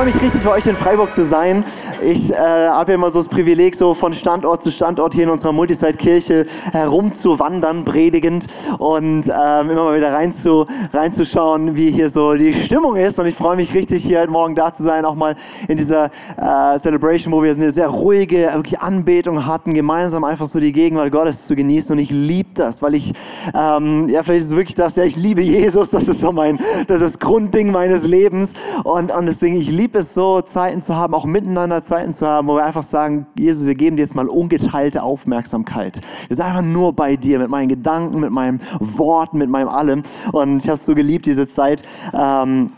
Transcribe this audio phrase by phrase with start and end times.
[0.00, 1.62] ich freue mich richtig, bei euch in Freiburg zu sein.
[2.02, 5.30] Ich äh, habe ja immer so das Privileg, so von Standort zu Standort hier in
[5.30, 8.46] unserer Multisite-Kirche herumzuwandern, predigend
[8.78, 13.18] und ähm, immer mal wieder rein zu, reinzuschauen, wie hier so die Stimmung ist.
[13.18, 15.34] Und ich freue mich richtig, hier heute Morgen da zu sein, auch mal
[15.68, 16.06] in dieser
[16.38, 21.12] äh, Celebration, wo wir eine sehr ruhige wirklich Anbetung hatten, gemeinsam einfach so die Gegenwart
[21.12, 21.92] Gottes zu genießen.
[21.94, 23.12] Und ich liebe das, weil ich,
[23.54, 26.58] ähm, ja, vielleicht ist es wirklich das, ja, ich liebe Jesus, das ist so mein,
[26.88, 28.54] das, ist das Grundding meines Lebens.
[28.84, 32.46] Und, und deswegen, ich liebe es so, Zeiten zu haben, auch miteinander Zeiten zu haben,
[32.46, 36.00] wo wir einfach sagen, Jesus, wir geben dir jetzt mal ungeteilte Aufmerksamkeit.
[36.28, 40.04] Wir sind einfach nur bei dir, mit meinen Gedanken, mit meinen Worten, mit meinem allem.
[40.30, 41.82] Und ich habe es so geliebt, diese Zeit.
[42.14, 42.70] Ähm,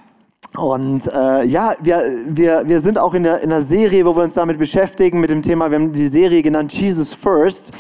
[0.57, 4.23] und äh, ja, wir, wir, wir sind auch in der, in der Serie, wo wir
[4.23, 7.73] uns damit beschäftigen, mit dem Thema, wir haben die Serie genannt Jesus First.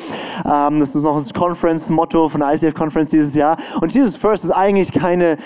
[0.46, 3.58] Ähm, das ist noch das Conference-Motto von der ICF Conference dieses Jahr.
[3.82, 5.36] Und Jesus First ist eigentlich keine,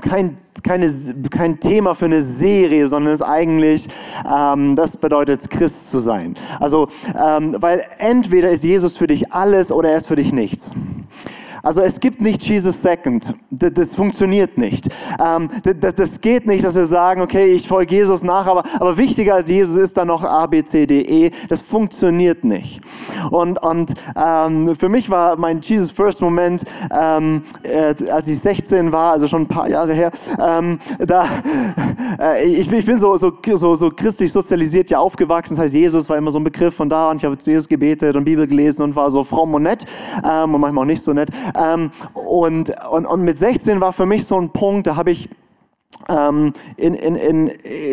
[0.00, 0.92] kein, keine,
[1.28, 3.88] kein Thema für eine Serie, sondern ist eigentlich,
[4.32, 6.34] ähm, das bedeutet Christ zu sein.
[6.60, 6.86] Also,
[7.20, 10.72] ähm, weil entweder ist Jesus für dich alles oder er ist für dich nichts.
[11.66, 13.34] Also es gibt nicht Jesus Second.
[13.50, 14.86] Das, das funktioniert nicht.
[15.20, 15.50] Ähm,
[15.80, 19.34] das, das, geht nicht, dass wir sagen, okay, ich folge Jesus nach, aber, aber wichtiger
[19.34, 21.30] als Jesus ist dann noch A, B, C, D, E.
[21.48, 22.80] Das funktioniert nicht.
[23.32, 26.62] Und, und ähm, für mich war mein Jesus First Moment,
[26.96, 31.28] ähm, äh, als ich 16 war, also schon ein paar Jahre her, ähm, da,
[32.20, 35.56] äh, ich, ich, bin so, so, so, so christlich sozialisiert ja aufgewachsen.
[35.56, 37.66] Das heißt, Jesus war immer so ein Begriff von da und ich habe zu Jesus
[37.66, 39.84] gebetet und Bibel gelesen und war so fromm und nett
[40.24, 41.30] ähm, und manchmal auch nicht so nett.
[41.56, 45.28] Ähm, und, und, und mit 16 war für mich so ein Punkt, da habe ich
[46.08, 47.48] ähm, in, in, in,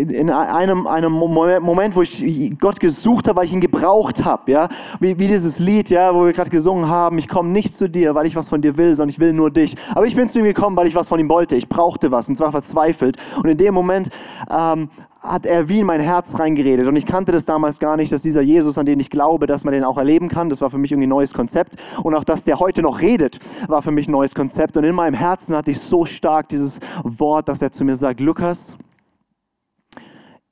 [0.10, 2.24] in einem, einem Moment, wo ich
[2.60, 4.68] Gott gesucht habe, weil ich ihn gebraucht habe, ja,
[5.00, 8.14] wie, wie dieses Lied, ja, wo wir gerade gesungen haben, ich komme nicht zu dir,
[8.16, 9.76] weil ich was von dir will, sondern ich will nur dich.
[9.96, 11.56] Aber ich bin zu ihm gekommen, weil ich was von ihm wollte.
[11.56, 13.18] Ich brauchte was und zwar verzweifelt.
[13.38, 14.10] Und in dem Moment
[14.52, 14.90] ähm,
[15.24, 16.86] hat er wie in mein Herz reingeredet.
[16.86, 19.64] Und ich kannte das damals gar nicht, dass dieser Jesus, an den ich glaube, dass
[19.64, 21.78] man den auch erleben kann, das war für mich irgendwie ein neues Konzept.
[22.04, 23.40] Und auch, dass der heute noch redet,
[23.70, 24.76] war für mich ein neues Konzept.
[24.76, 28.20] Und in meinem Herzen hatte ich so stark dieses Wort, dass er zu mir sagt,
[28.20, 28.78] Lukas,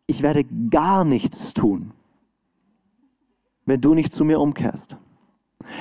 [0.07, 1.91] ich werde gar nichts tun,
[3.65, 4.95] wenn du nicht zu mir umkehrst.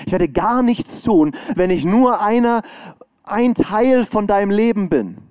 [0.04, 2.62] Ich werde gar nichts tun, wenn ich nur einer,
[3.22, 5.29] ein Teil von deinem Leben bin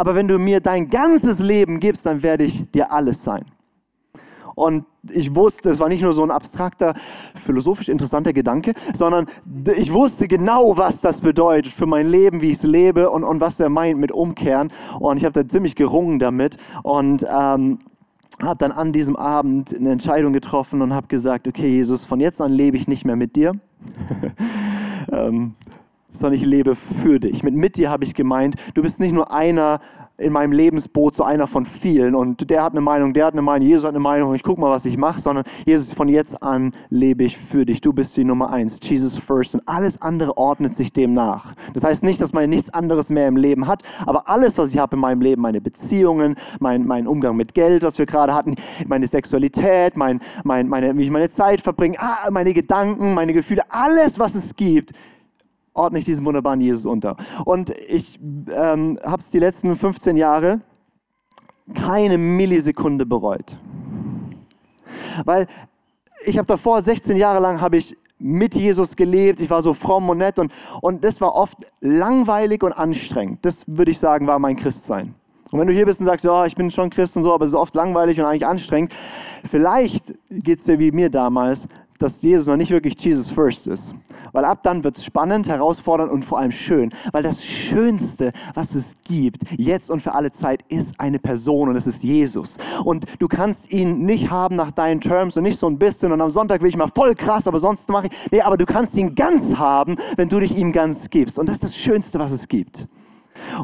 [0.00, 3.44] aber wenn du mir dein ganzes Leben gibst, dann werde ich dir alles sein.
[4.54, 6.94] Und ich wusste, es war nicht nur so ein abstrakter,
[7.34, 9.26] philosophisch interessanter Gedanke, sondern
[9.76, 13.42] ich wusste genau, was das bedeutet für mein Leben, wie ich es lebe und, und
[13.42, 14.72] was er meint mit Umkehren.
[14.98, 17.78] Und ich habe da ziemlich gerungen damit und ähm,
[18.42, 22.40] habe dann an diesem Abend eine Entscheidung getroffen und habe gesagt, okay Jesus, von jetzt
[22.40, 23.52] an lebe ich nicht mehr mit dir.
[25.12, 25.56] ähm,
[26.10, 27.42] sondern ich lebe für dich.
[27.42, 29.80] Mit mit dir habe ich gemeint, du bist nicht nur einer
[30.20, 33.42] in meinem Lebensboot, so einer von vielen und der hat eine Meinung, der hat eine
[33.42, 36.08] Meinung, Jesus hat eine Meinung und ich gucke mal, was ich mache, sondern Jesus, von
[36.08, 37.80] jetzt an lebe ich für dich.
[37.80, 41.54] Du bist die Nummer eins, Jesus first und alles andere ordnet sich dem nach.
[41.72, 44.78] Das heißt nicht, dass man nichts anderes mehr im Leben hat, aber alles, was ich
[44.78, 48.56] habe in meinem Leben, meine Beziehungen, mein, mein Umgang mit Geld, was wir gerade hatten,
[48.86, 53.62] meine Sexualität, mein, mein, meine, wie ich meine Zeit verbringe, ah, meine Gedanken, meine Gefühle,
[53.70, 54.92] alles, was es gibt,
[55.80, 57.16] ordne ich diesen wunderbaren Jesus unter.
[57.44, 58.18] Und ich
[58.54, 60.60] ähm, habe es die letzten 15 Jahre
[61.74, 63.56] keine Millisekunde bereut.
[65.24, 65.46] Weil
[66.24, 70.10] ich habe davor 16 Jahre lang habe ich mit Jesus gelebt, ich war so fromm
[70.10, 70.52] und nett und,
[70.82, 73.38] und das war oft langweilig und anstrengend.
[73.42, 75.14] Das würde ich sagen, war mein Christsein.
[75.50, 77.44] Und wenn du hier bist und sagst, ja, ich bin schon Christ und so, aber
[77.44, 78.92] es ist oft langweilig und eigentlich anstrengend,
[79.48, 81.66] vielleicht geht es dir wie mir damals,
[82.02, 83.94] dass Jesus noch nicht wirklich Jesus First ist.
[84.32, 86.90] Weil ab dann wird es spannend, herausfordernd und vor allem schön.
[87.12, 91.76] Weil das Schönste, was es gibt, jetzt und für alle Zeit, ist eine Person und
[91.76, 92.56] es ist Jesus.
[92.84, 96.20] Und du kannst ihn nicht haben nach deinen Terms und nicht so ein bisschen und
[96.20, 98.12] am Sonntag will ich mal voll krass, aber sonst mache ich.
[98.30, 101.38] Nee, aber du kannst ihn ganz haben, wenn du dich ihm ganz gibst.
[101.38, 102.86] Und das ist das Schönste, was es gibt.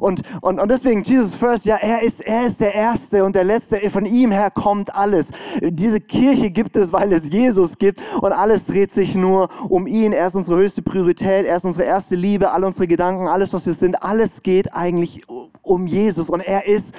[0.01, 3.45] Und, und, und deswegen Jesus First, ja, er ist, er ist der Erste und der
[3.45, 3.79] Letzte.
[3.91, 5.31] Von ihm her kommt alles.
[5.63, 10.13] Diese Kirche gibt es, weil es Jesus gibt und alles dreht sich nur um ihn.
[10.13, 13.67] Er ist unsere höchste Priorität, er ist unsere erste Liebe, alle unsere Gedanken, alles, was
[13.67, 15.23] wir sind, alles geht eigentlich
[15.63, 16.95] um Jesus und er ist,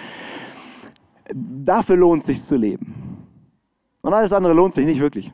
[1.33, 2.93] dafür lohnt sich zu leben.
[4.01, 5.33] Und alles andere lohnt sich nicht wirklich.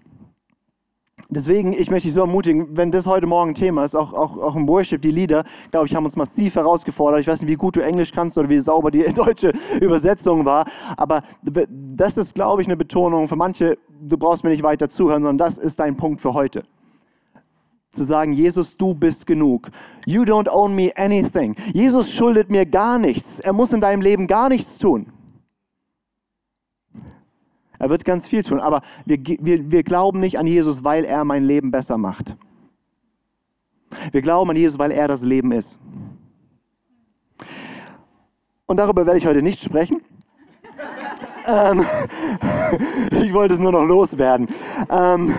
[1.34, 4.38] Deswegen, ich möchte dich so ermutigen, wenn das heute Morgen ein Thema ist, auch, auch,
[4.38, 7.22] auch im Worship, die Lieder, glaube ich, haben uns massiv herausgefordert.
[7.22, 9.52] Ich weiß nicht, wie gut du Englisch kannst oder wie sauber die deutsche
[9.82, 10.66] Übersetzung war,
[10.98, 15.24] aber das ist, glaube ich, eine Betonung für manche, du brauchst mir nicht weiter zuhören,
[15.24, 16.64] sondern das ist dein Punkt für heute.
[17.92, 19.70] Zu sagen, Jesus, du bist genug.
[20.06, 21.56] You don't own me anything.
[21.74, 23.40] Jesus schuldet mir gar nichts.
[23.40, 25.12] Er muss in deinem Leben gar nichts tun.
[27.80, 31.26] Er wird ganz viel tun, aber wir, wir, wir glauben nicht an Jesus, weil er
[31.26, 32.38] mein Leben besser macht.
[34.12, 35.78] Wir glauben an Jesus, weil er das Leben ist.
[38.66, 40.02] Und darüber werde ich heute nicht sprechen.
[41.46, 41.86] ähm,
[43.24, 44.48] ich wollte es nur noch loswerden.
[44.90, 45.34] Ähm,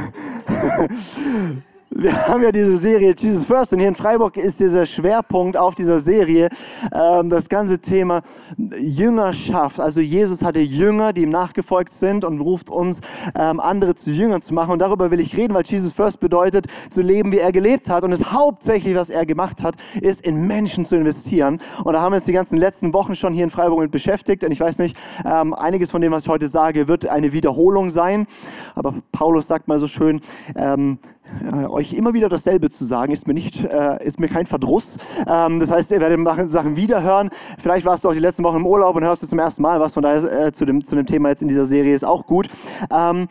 [1.96, 5.76] wir haben ja diese Serie Jesus First und hier in Freiburg ist dieser Schwerpunkt auf
[5.76, 6.48] dieser Serie
[6.92, 8.22] ähm, das ganze Thema
[8.58, 9.78] Jüngerschaft.
[9.78, 13.00] Also Jesus hatte Jünger, die ihm nachgefolgt sind und ruft uns,
[13.38, 14.72] ähm, andere zu Jüngern zu machen.
[14.72, 18.02] Und darüber will ich reden, weil Jesus First bedeutet, zu leben, wie er gelebt hat.
[18.02, 21.60] Und das hauptsächlich, was er gemacht hat, ist in Menschen zu investieren.
[21.84, 24.42] Und da haben wir uns die ganzen letzten Wochen schon hier in Freiburg mit beschäftigt.
[24.42, 27.90] Und ich weiß nicht, ähm, einiges von dem, was ich heute sage, wird eine Wiederholung
[27.90, 28.26] sein.
[28.74, 30.20] Aber Paulus sagt mal so schön,
[30.56, 30.98] ähm,
[31.42, 34.98] äh, euch immer wieder dasselbe zu sagen, ist mir, nicht, äh, ist mir kein Verdruss.
[35.26, 37.30] Ähm, das heißt, ihr werdet Sachen wiederhören.
[37.58, 39.80] Vielleicht warst du auch die letzten Wochen im Urlaub und hörst du zum ersten Mal
[39.80, 39.94] was.
[39.94, 42.48] Von daher äh, zu, dem, zu dem Thema jetzt in dieser Serie ist auch gut.
[42.92, 43.26] Ähm,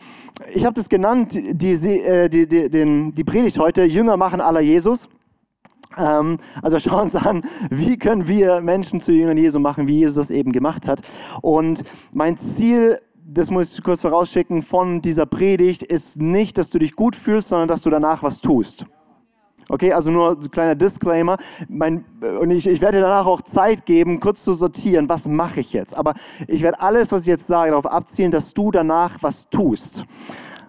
[0.52, 4.60] ich habe das genannt, die, äh, die, die, den, die Predigt heute, Jünger machen aller
[4.60, 5.08] Jesus.
[5.96, 10.16] Ähm, also schauen uns an, wie können wir Menschen zu Jüngern Jesu machen, wie Jesus
[10.16, 11.00] das eben gemacht hat.
[11.42, 16.78] Und mein Ziel das muss ich kurz vorausschicken, von dieser Predigt ist nicht, dass du
[16.78, 18.84] dich gut fühlst, sondern dass du danach was tust.
[19.70, 21.38] Okay, also nur ein kleiner Disclaimer.
[21.68, 22.04] Mein,
[22.38, 25.96] und ich, ich werde danach auch Zeit geben, kurz zu sortieren, was mache ich jetzt.
[25.96, 26.12] Aber
[26.48, 30.04] ich werde alles, was ich jetzt sage, darauf abzielen, dass du danach was tust.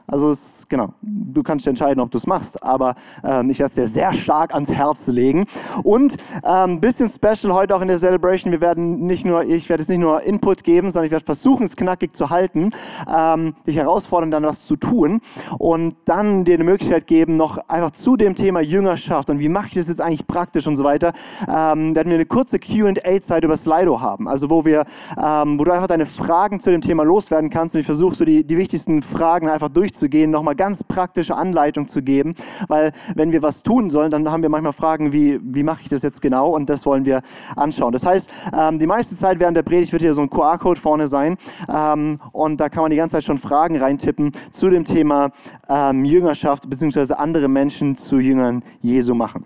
[0.07, 2.94] Also es, genau, du kannst entscheiden, ob du es machst, aber
[3.24, 5.46] ähm, ich werde es dir sehr stark ans Herz legen.
[5.84, 9.68] Und ein ähm, bisschen special heute auch in der Celebration, wir werden nicht nur, ich
[9.68, 12.69] werde jetzt nicht nur Input geben, sondern ich werde versuchen, es knackig zu halten,
[13.12, 15.22] ähm, dich herausfordern, dann was zu tun
[15.57, 19.68] und dann dir eine Möglichkeit geben, noch einfach zu dem Thema Jüngerschaft und wie mache
[19.68, 21.13] ich das jetzt eigentlich praktisch und so weiter,
[21.48, 24.86] ähm, werden wir eine kurze Q&A-Zeit über Slido haben, also wo wir,
[25.22, 28.24] ähm, wo du einfach deine Fragen zu dem Thema loswerden kannst und ich versuche so
[28.24, 32.36] die, die wichtigsten Fragen einfach durchzuführen durchzugehen, nochmal ganz praktische Anleitung zu geben,
[32.68, 35.89] weil wenn wir was tun sollen, dann haben wir manchmal Fragen wie, wie mache ich
[35.89, 37.21] das jetzt genau und das wollen wir
[37.56, 37.94] anschauen.
[37.94, 41.07] Das heißt, ähm, die meiste Zeit während der Predigt wird hier so ein QR-Code vorne
[41.07, 41.38] sein
[41.74, 45.31] ähm, und da kann man die ganze Zeit schon Fragen reintippen zu dem Thema
[45.69, 47.13] ähm, Jüngerschaft bzw.
[47.13, 49.45] andere Menschen zu Jüngern Jesu machen.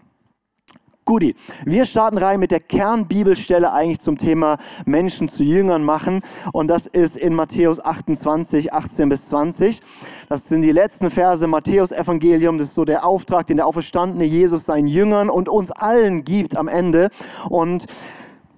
[1.10, 1.34] Guti,
[1.66, 6.22] wir starten rein mit der Kernbibelstelle eigentlich zum Thema Menschen zu Jüngern machen.
[6.54, 9.82] Und das ist in Matthäus 28, 18 bis 20.
[10.30, 12.60] Das sind die letzten Verse Matthäus Evangelium.
[12.60, 16.56] Das ist so der Auftrag, den der auferstandene Jesus seinen Jüngern und uns allen gibt
[16.56, 17.10] am Ende.
[17.50, 17.88] Und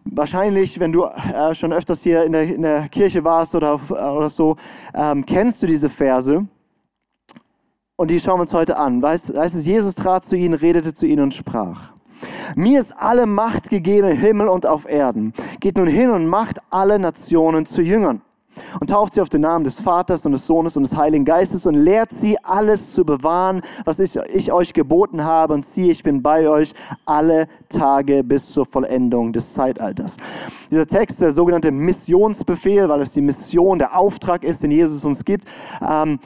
[0.04, 4.30] Wahrscheinlich, wenn du äh, schon öfters hier in der, in der Kirche warst oder, oder
[4.30, 4.56] so,
[4.96, 6.48] ähm, kennst du diese Verse.
[7.96, 9.00] Und die schauen wir uns heute an.
[9.00, 11.92] Weißt, weißt es, Jesus trat zu ihnen, redete zu ihnen und sprach.
[12.56, 15.34] Mir ist alle Macht gegeben im Himmel und auf Erden.
[15.60, 18.22] Geht nun hin und macht alle Nationen zu Jüngern
[18.80, 21.66] und tauft sie auf den Namen des Vaters und des Sohnes und des Heiligen Geistes
[21.66, 25.54] und lehrt sie alles zu bewahren, was ich, ich, euch geboten habe.
[25.54, 26.74] Und siehe, ich bin bei euch
[27.06, 30.18] alle Tage bis zur Vollendung des Zeitalters.
[30.70, 35.24] Dieser Text, der sogenannte Missionsbefehl, weil es die Mission, der Auftrag ist, den Jesus uns
[35.24, 35.46] gibt,
[35.88, 36.20] ähm,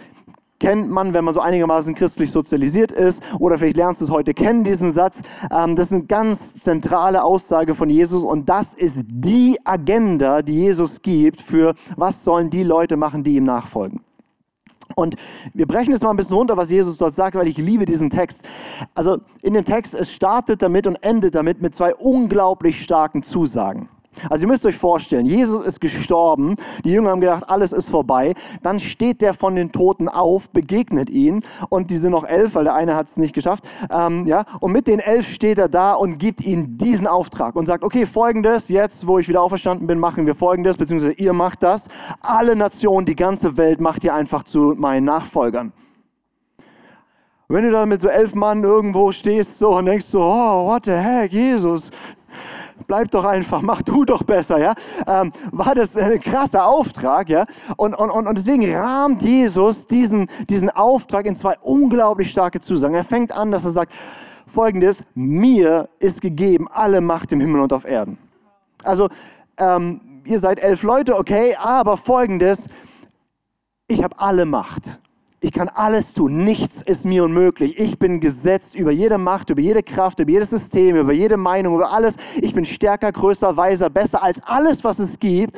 [0.66, 4.34] kennt man, wenn man so einigermaßen christlich sozialisiert ist oder vielleicht lernst du es heute
[4.34, 5.22] kennen, diesen Satz.
[5.52, 10.56] Ähm, das ist eine ganz zentrale Aussage von Jesus und das ist die Agenda, die
[10.56, 14.02] Jesus gibt für was sollen die Leute machen, die ihm nachfolgen.
[14.96, 15.18] Und
[15.54, 18.10] wir brechen es mal ein bisschen runter, was Jesus dort sagt, weil ich liebe diesen
[18.10, 18.42] Text.
[18.96, 23.88] Also in dem Text, es startet damit und endet damit mit zwei unglaublich starken Zusagen.
[24.30, 28.34] Also ihr müsst euch vorstellen, Jesus ist gestorben, die Jünger haben gedacht, alles ist vorbei.
[28.64, 32.66] Dann steht der von den Toten auf, begegnet ihn und die sind noch elf, weil
[32.66, 33.64] der eine hat es nicht geschafft.
[33.90, 37.66] Ähm, ja, und mit den elf steht er da und gibt ihnen diesen Auftrag und
[37.66, 41.64] sagt, okay, folgendes, jetzt wo ich wieder auferstanden bin, machen wir folgendes, beziehungsweise ihr macht
[41.64, 41.88] das.
[42.22, 45.74] Alle Nationen, die ganze Welt macht ihr einfach zu meinen Nachfolgern.
[47.48, 50.86] wenn du da mit so elf Mann irgendwo stehst so und denkst so, oh, what
[50.86, 51.92] the heck, Jesus,
[52.88, 54.74] bleib doch einfach, mach du doch besser, ja,
[55.08, 57.46] ähm, war das ein krasser Auftrag, ja,
[57.78, 62.96] und, und, und deswegen rahmt Jesus diesen, diesen Auftrag in zwei unglaublich starke Zusagen.
[62.96, 63.94] Er fängt an, dass er sagt,
[64.48, 68.18] folgendes, mir ist gegeben alle Macht im Himmel und auf Erden.
[68.84, 69.10] Also,
[69.58, 72.68] ähm, ihr seid elf Leute, okay, aber folgendes,
[73.88, 75.00] ich habe alle Macht.
[75.46, 76.44] Ich kann alles tun.
[76.44, 77.78] Nichts ist mir unmöglich.
[77.78, 81.76] Ich bin gesetzt über jede Macht, über jede Kraft, über jedes System, über jede Meinung,
[81.76, 82.16] über alles.
[82.42, 85.56] Ich bin stärker, größer, weiser, besser als alles, was es gibt.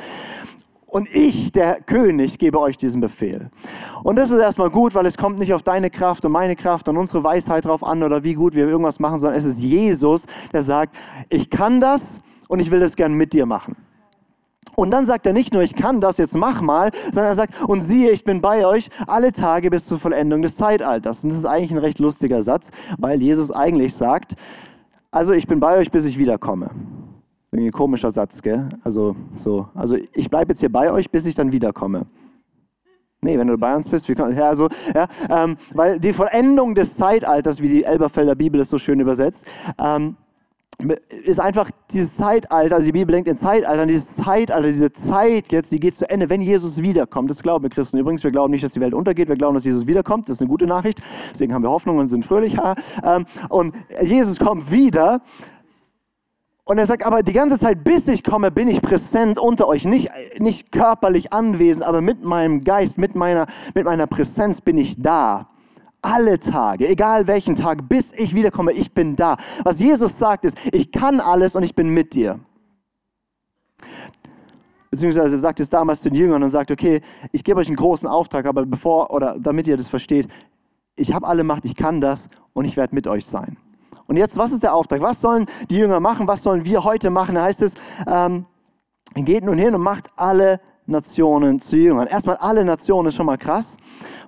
[0.88, 3.48] Und ich, der König, gebe euch diesen Befehl.
[4.02, 6.86] Und das ist erstmal gut, weil es kommt nicht auf deine Kraft und meine Kraft
[6.90, 10.26] und unsere Weisheit drauf an oder wie gut wir irgendwas machen, sondern es ist Jesus,
[10.52, 10.94] der sagt,
[11.30, 13.74] ich kann das und ich will das gern mit dir machen.
[14.78, 17.60] Und dann sagt er nicht nur, ich kann das, jetzt mach mal, sondern er sagt,
[17.66, 21.24] und siehe, ich bin bei euch alle Tage bis zur Vollendung des Zeitalters.
[21.24, 24.36] Und das ist eigentlich ein recht lustiger Satz, weil Jesus eigentlich sagt,
[25.10, 26.70] also ich bin bei euch, bis ich wiederkomme.
[27.50, 28.68] Irgendwie ein komischer Satz, gell?
[28.84, 32.06] Also, so, also ich bleibe jetzt hier bei euch, bis ich dann wiederkomme.
[33.20, 36.76] Nee, wenn du bei uns bist, wie kann, ja, also, ja, ähm, weil die Vollendung
[36.76, 39.44] des Zeitalters, wie die Elberfelder Bibel es so schön übersetzt,
[39.76, 40.14] ähm,
[41.24, 45.72] ist einfach dieses Zeitalter, also die Bibel denkt in Zeitalter, dieses Zeitalter, diese Zeit jetzt,
[45.72, 47.30] die geht zu Ende, wenn Jesus wiederkommt.
[47.30, 47.98] Das glauben wir Christen.
[47.98, 50.28] Übrigens, wir glauben nicht, dass die Welt untergeht, wir glauben, dass Jesus wiederkommt.
[50.28, 51.02] Das ist eine gute Nachricht.
[51.32, 52.56] Deswegen haben wir Hoffnung und sind fröhlich.
[53.02, 55.20] Ähm, und Jesus kommt wieder.
[56.64, 59.84] Und er sagt, aber die ganze Zeit, bis ich komme, bin ich präsent unter euch.
[59.84, 65.00] Nicht, nicht körperlich anwesend, aber mit meinem Geist, mit meiner, mit meiner Präsenz bin ich
[65.02, 65.48] da
[66.02, 69.36] alle Tage, egal welchen Tag, bis ich wiederkomme, ich bin da.
[69.64, 72.40] Was Jesus sagt ist, ich kann alles und ich bin mit dir.
[74.90, 77.00] Beziehungsweise er sagt es damals den Jüngern und sagt, okay,
[77.32, 80.28] ich gebe euch einen großen Auftrag, aber bevor oder damit ihr das versteht,
[80.96, 83.56] ich habe alle Macht, ich kann das und ich werde mit euch sein.
[84.06, 85.02] Und jetzt, was ist der Auftrag?
[85.02, 86.26] Was sollen die Jünger machen?
[86.26, 87.34] Was sollen wir heute machen?
[87.34, 87.74] Da heißt es,
[88.06, 88.46] ähm,
[89.14, 92.06] geht nun hin und macht alle Nationen zu Jüngern.
[92.06, 93.76] Erstmal alle Nationen ist schon mal krass,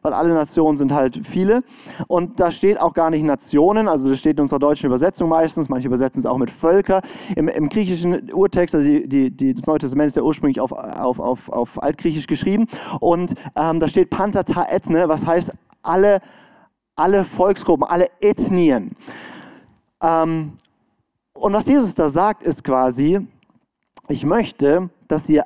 [0.03, 1.63] weil alle Nationen sind halt viele.
[2.07, 5.69] Und da steht auch gar nicht Nationen, also das steht in unserer deutschen Übersetzung meistens,
[5.69, 7.01] manche übersetzen es auch mit Völker.
[7.37, 10.73] Im, im griechischen Urtext, also die, die, die, das Neue Testament ist ja ursprünglich auf,
[10.73, 12.67] auf, auf, auf Altgriechisch geschrieben.
[13.01, 15.53] Und ähm, da steht Pantata ethne, was heißt
[15.83, 16.21] alle,
[16.97, 18.97] alle Volksgruppen, alle Ethnien.
[20.03, 20.53] Ähm,
[21.33, 23.27] und was Jesus da sagt, ist quasi,
[24.09, 25.45] ich möchte, dass ihr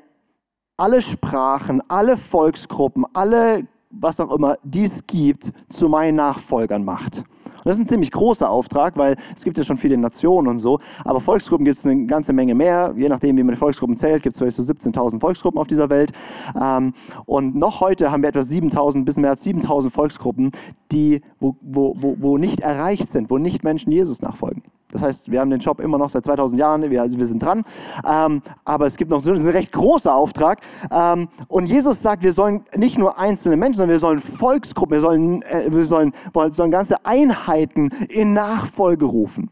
[0.76, 7.18] alle Sprachen, alle Volksgruppen, alle, was auch immer, die es gibt, zu meinen Nachfolgern macht.
[7.18, 10.58] Und das ist ein ziemlich großer Auftrag, weil es gibt ja schon viele Nationen und
[10.58, 12.92] so, aber Volksgruppen gibt es eine ganze Menge mehr.
[12.96, 15.88] Je nachdem, wie man die Volksgruppen zählt, gibt es vielleicht so 17.000 Volksgruppen auf dieser
[15.88, 16.12] Welt.
[16.60, 16.92] Ähm,
[17.24, 20.50] und noch heute haben wir etwa 7.000, bis mehr als 7.000 Volksgruppen,
[20.92, 24.62] die, wo, wo, wo, wo nicht erreicht sind, wo nicht Menschen Jesus nachfolgen.
[24.94, 27.42] Das heißt, wir haben den Job immer noch seit 2000 Jahren, wir, also wir sind
[27.42, 27.64] dran.
[28.08, 30.60] Ähm, aber es gibt noch so einen recht großer Auftrag.
[30.92, 35.00] Ähm, und Jesus sagt, wir sollen nicht nur einzelne Menschen, sondern wir sollen Volksgruppen, wir
[35.00, 36.12] sollen, äh, wir sollen,
[36.52, 39.50] sollen ganze Einheiten in Nachfolge rufen.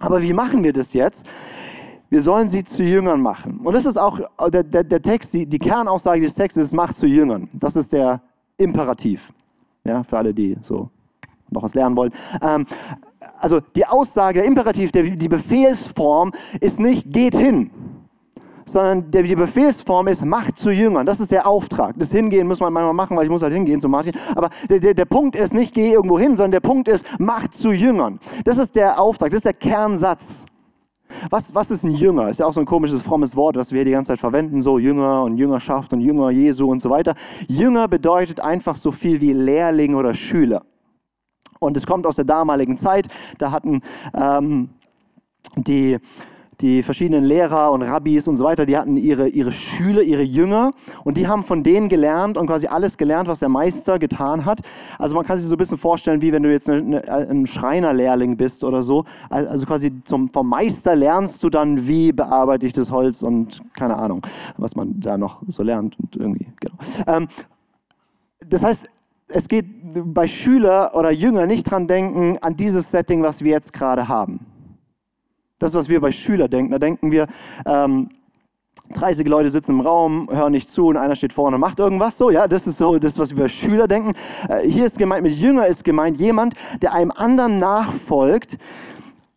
[0.00, 1.26] Aber wie machen wir das jetzt?
[2.10, 3.60] Wir sollen sie zu Jüngern machen.
[3.64, 4.20] Und das ist auch
[4.50, 7.48] der, der, der Text, die, die Kernaussage des Textes ist, macht zu Jüngern.
[7.54, 8.20] Das ist der
[8.58, 9.32] Imperativ.
[9.84, 10.90] Ja, für alle, die so
[11.50, 12.12] noch was lernen wollen.
[12.42, 12.66] Ähm,
[13.40, 17.70] also die Aussage, der Imperativ, der, die Befehlsform ist nicht geht hin,
[18.64, 21.06] sondern der, die Befehlsform ist macht zu Jüngern.
[21.06, 21.94] Das ist der Auftrag.
[21.98, 24.14] Das Hingehen muss man manchmal machen, weil ich muss halt hingehen zu Martin.
[24.34, 27.54] Aber der, der, der Punkt ist nicht geh irgendwo hin, sondern der Punkt ist macht
[27.54, 28.20] zu Jüngern.
[28.44, 30.46] Das ist der Auftrag, das ist der Kernsatz.
[31.30, 32.28] Was, was ist ein Jünger?
[32.28, 34.78] Ist ja auch so ein komisches, frommes Wort, was wir die ganze Zeit verwenden, so
[34.78, 37.14] Jünger und Jüngerschaft und Jünger Jesu und so weiter.
[37.48, 40.62] Jünger bedeutet einfach so viel wie Lehrling oder Schüler.
[41.58, 43.08] Und es kommt aus der damaligen Zeit.
[43.38, 43.80] Da hatten
[44.14, 44.70] ähm,
[45.56, 45.98] die,
[46.60, 50.72] die verschiedenen Lehrer und Rabbis und so weiter, die hatten ihre, ihre Schüler, ihre Jünger
[51.04, 54.60] und die haben von denen gelernt und quasi alles gelernt, was der Meister getan hat.
[54.98, 57.46] Also man kann sich so ein bisschen vorstellen, wie wenn du jetzt eine, eine, ein
[57.46, 59.04] Schreinerlehrling bist oder so.
[59.30, 63.96] Also quasi zum, vom Meister lernst du dann, wie bearbeite ich das Holz und keine
[63.96, 64.22] Ahnung,
[64.56, 66.74] was man da noch so lernt und irgendwie, genau.
[67.06, 67.28] Ähm,
[68.48, 68.88] das heißt,
[69.28, 73.72] es geht bei Schüler oder Jünger nicht dran denken an dieses Setting, was wir jetzt
[73.72, 74.40] gerade haben.
[75.58, 77.26] Das, was wir bei Schüler denken, da denken wir,
[77.66, 78.10] ähm,
[78.94, 82.16] 30 Leute sitzen im Raum, hören nicht zu und einer steht vorne und macht irgendwas
[82.16, 82.30] so.
[82.30, 84.14] Ja, das ist so das, was wir bei Schüler denken.
[84.48, 88.56] Äh, hier ist gemeint, mit Jünger ist gemeint jemand, der einem anderen nachfolgt,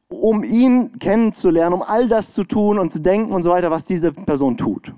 [0.08, 3.86] um ihn kennenzulernen, um all das zu tun und zu denken und so weiter, was
[3.86, 4.94] diese Person tut.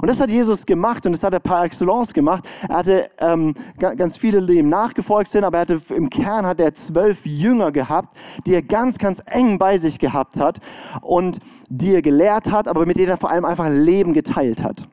[0.00, 2.44] Und das hat Jesus gemacht und das hat er par excellence gemacht.
[2.68, 6.60] Er hatte ähm, ganz viele, die ihm nachgefolgt sind, aber er hatte, im Kern hat
[6.60, 10.58] er zwölf Jünger gehabt, die er ganz, ganz eng bei sich gehabt hat
[11.02, 14.88] und die er gelehrt hat, aber mit denen er vor allem einfach Leben geteilt hat.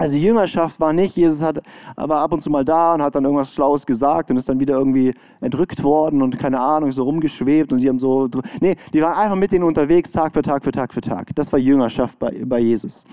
[0.00, 1.60] Also Jüngerschaft war nicht, Jesus hat,
[1.94, 4.58] war ab und zu mal da und hat dann irgendwas Schlaues gesagt und ist dann
[4.58, 8.26] wieder irgendwie entrückt worden und keine Ahnung, so rumgeschwebt und sie haben so,
[8.62, 11.34] nee, die waren einfach mit denen unterwegs, Tag für Tag für Tag für Tag.
[11.34, 13.04] Das war Jüngerschaft bei, bei Jesus.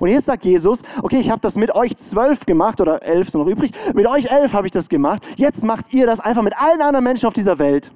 [0.00, 3.40] Und jetzt sagt Jesus, okay, ich habe das mit euch zwölf gemacht oder elf sind
[3.40, 6.60] noch übrig, mit euch elf habe ich das gemacht, jetzt macht ihr das einfach mit
[6.60, 7.92] allen anderen Menschen auf dieser Welt.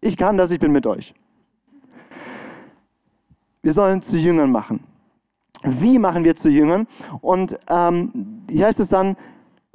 [0.00, 1.14] Ich kann das, ich bin mit euch.
[3.62, 4.91] Wir sollen zu Jüngern machen.
[5.64, 6.86] Wie machen wir zu Jüngern?
[7.20, 9.16] Und ähm, hier heißt es dann,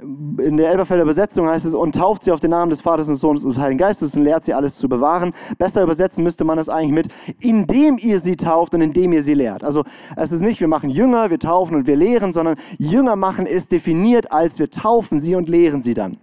[0.00, 3.14] in der Elberfelder Übersetzung heißt es, und tauft sie auf den Namen des Vaters und
[3.14, 5.32] des Sohnes und des Heiligen Geistes und lehrt sie alles zu bewahren.
[5.58, 7.08] Besser übersetzen müsste man das eigentlich mit,
[7.40, 9.64] indem ihr sie tauft und indem ihr sie lehrt.
[9.64, 9.82] Also
[10.14, 13.72] es ist nicht, wir machen Jünger, wir taufen und wir lehren, sondern Jünger machen ist
[13.72, 16.18] definiert als wir taufen sie und lehren sie dann.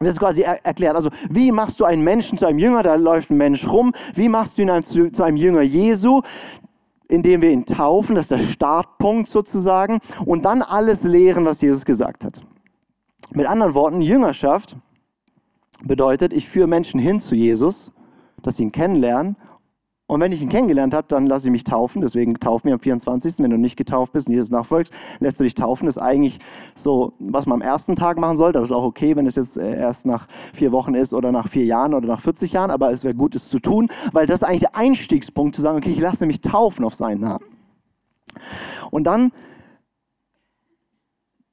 [0.00, 0.96] Das ist quasi er erklärt.
[0.96, 2.82] Also, wie machst du einen Menschen zu einem Jünger?
[2.82, 3.92] Da läuft ein Mensch rum.
[4.14, 6.20] Wie machst du ihn zu, zu einem Jünger Jesu?
[7.08, 11.84] Indem wir ihn taufen, das ist der Startpunkt sozusagen, und dann alles lehren, was Jesus
[11.84, 12.42] gesagt hat.
[13.32, 14.76] Mit anderen Worten, Jüngerschaft
[15.82, 17.92] bedeutet, ich führe Menschen hin zu Jesus,
[18.42, 19.36] dass sie ihn kennenlernen
[20.14, 22.00] und wenn ich ihn kennengelernt habe, dann lasse ich mich taufen.
[22.00, 23.40] Deswegen taufen wir am 24.
[23.40, 25.86] Wenn du nicht getauft bist und Jesus nachfolgst, lässt du dich taufen.
[25.86, 26.38] Das ist eigentlich
[26.76, 28.58] so, was man am ersten Tag machen sollte.
[28.58, 31.32] Aber es ist auch okay, wenn es jetzt äh, erst nach vier Wochen ist oder
[31.32, 32.70] nach vier Jahren oder nach 40 Jahren.
[32.70, 35.78] Aber es wäre gut, es zu tun, weil das ist eigentlich der Einstiegspunkt, zu sagen,
[35.78, 37.44] okay, ich lasse mich taufen auf seinen Namen.
[38.92, 39.32] Und dann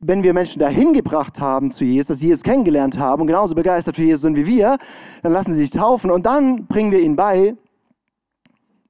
[0.04, 3.54] wenn wir Menschen dahin gebracht haben zu Jesus, dass sie Jesus kennengelernt haben und genauso
[3.54, 4.78] begeistert für Jesus sind wie wir,
[5.22, 7.56] dann lassen sie sich taufen und dann bringen wir ihnen bei,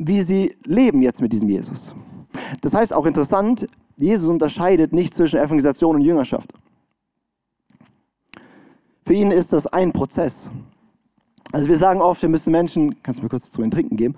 [0.03, 1.93] wie sie leben jetzt mit diesem Jesus.
[2.61, 3.67] Das heißt auch interessant,
[3.97, 6.51] Jesus unterscheidet nicht zwischen Evangelisation und Jüngerschaft.
[9.05, 10.49] Für ihn ist das ein Prozess.
[11.51, 14.15] Also wir sagen oft, wir müssen Menschen, kannst du mir kurz zu den Trinken geben?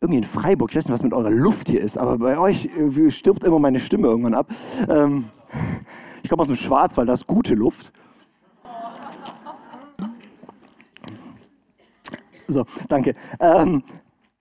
[0.00, 2.68] Irgendwie in Freiburg, ich weiß nicht, was mit eurer Luft hier ist, aber bei euch
[3.08, 4.48] stirbt immer meine Stimme irgendwann ab.
[4.88, 5.24] Ähm,
[6.22, 7.92] ich komme aus dem Schwarzwald, da ist gute Luft.
[12.46, 13.14] So, danke.
[13.40, 13.82] Ähm,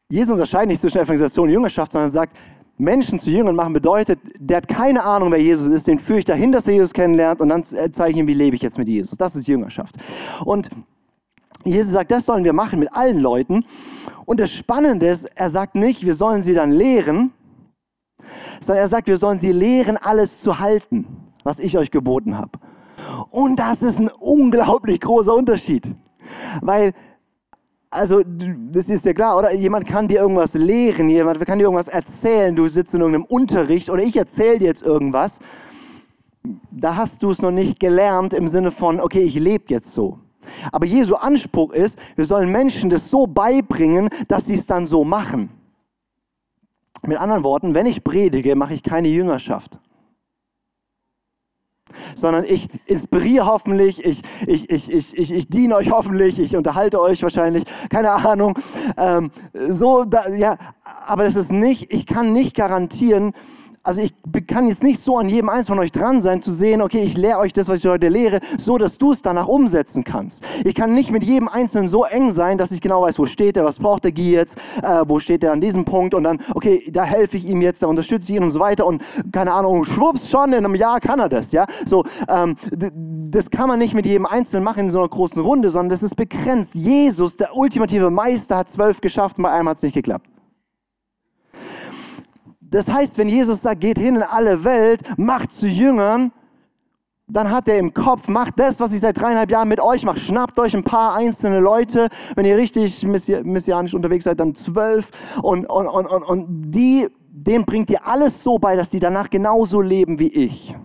[0.09, 2.37] Jesus unterscheidet nicht zwischen Evangelisation und Jüngerschaft, sondern sagt,
[2.77, 6.25] Menschen zu Jüngern machen bedeutet, der hat keine Ahnung, wer Jesus ist, den führe ich
[6.25, 8.87] dahin, dass er Jesus kennenlernt und dann zeige ich ihm, wie lebe ich jetzt mit
[8.87, 9.17] Jesus.
[9.17, 9.95] Das ist Jüngerschaft.
[10.45, 10.69] Und
[11.65, 13.65] Jesus sagt, das sollen wir machen mit allen Leuten.
[14.25, 17.33] Und das Spannende ist, er sagt nicht, wir sollen sie dann lehren,
[18.61, 21.07] sondern er sagt, wir sollen sie lehren, alles zu halten,
[21.43, 22.51] was ich euch geboten habe.
[23.29, 25.95] Und das ist ein unglaublich großer Unterschied.
[26.61, 26.93] Weil
[27.97, 29.53] also, das ist ja klar, oder?
[29.53, 33.89] Jemand kann dir irgendwas lehren, jemand kann dir irgendwas erzählen, du sitzt in irgendeinem Unterricht
[33.89, 35.39] oder ich erzähle dir jetzt irgendwas.
[36.71, 40.19] Da hast du es noch nicht gelernt im Sinne von, okay, ich lebe jetzt so.
[40.71, 45.03] Aber Jesu Anspruch ist, wir sollen Menschen das so beibringen, dass sie es dann so
[45.03, 45.49] machen.
[47.05, 49.79] Mit anderen Worten, wenn ich predige, mache ich keine Jüngerschaft
[52.15, 57.01] sondern ich inspiriere hoffentlich, ich, ich, ich, ich, ich, ich diene euch hoffentlich, ich unterhalte
[57.01, 58.57] euch wahrscheinlich, keine Ahnung.
[58.97, 60.57] Ähm, so, da, ja,
[61.05, 63.33] aber das ist nicht, ich kann nicht garantieren,
[63.87, 64.13] also ich
[64.47, 67.15] kann jetzt nicht so an jedem eins von euch dran sein, zu sehen, okay, ich
[67.15, 70.43] lehre euch das, was ich heute lehre, so dass du es danach umsetzen kannst.
[70.65, 73.55] Ich kann nicht mit jedem Einzelnen so eng sein, dass ich genau weiß, wo steht
[73.55, 76.83] er, was braucht Guy jetzt, äh, wo steht er an diesem Punkt und dann, okay,
[76.91, 79.85] da helfe ich ihm jetzt, da unterstütze ich ihn und so weiter und keine Ahnung,
[79.85, 81.65] schwupps, schon in einem Jahr kann er das, ja.
[81.85, 82.55] So, ähm,
[83.31, 86.03] das kann man nicht mit jedem Einzelnen machen in so einer großen Runde, sondern das
[86.03, 86.75] ist begrenzt.
[86.75, 90.27] Jesus, der ultimative Meister, hat zwölf geschafft bei einem hat es nicht geklappt.
[92.69, 96.31] Das heißt, wenn Jesus sagt, geht hin in alle Welt, macht zu Jüngern,
[97.29, 100.19] dann hat er im Kopf, macht das, was ich seit dreieinhalb Jahren mit euch mache.
[100.19, 102.07] Schnappt euch ein paar einzelne Leute.
[102.35, 105.11] Wenn ihr richtig messianisch unterwegs seid, dann zwölf.
[105.41, 109.29] Und, und, und, und, und die, denen bringt ihr alles so bei, dass sie danach
[109.29, 110.75] genauso leben wie ich.